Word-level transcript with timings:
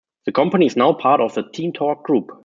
The 0.25 0.31
company 0.31 0.65
is 0.65 0.75
now 0.75 0.93
part 0.93 1.21
of 1.21 1.35
the 1.35 1.43
TeamTalk 1.43 2.01
Group. 2.01 2.31